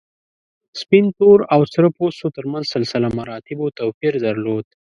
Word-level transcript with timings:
سپین، 0.81 1.05
تور 1.17 1.39
او 1.53 1.61
سره 1.73 1.87
پوستو 1.97 2.27
تر 2.35 2.45
منځ 2.51 2.65
سلسله 2.75 3.07
مراتبو 3.19 3.65
توپیر 3.77 4.13
درلود. 4.25 4.65